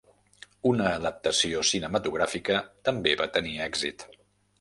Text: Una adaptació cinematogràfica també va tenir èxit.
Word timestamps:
Una 0.69 0.85
adaptació 0.93 1.61
cinematogràfica 1.71 2.55
també 2.89 3.13
va 3.21 3.29
tenir 3.37 3.55
èxit. 3.67 4.07